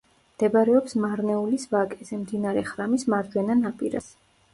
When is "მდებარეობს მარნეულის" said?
0.35-1.65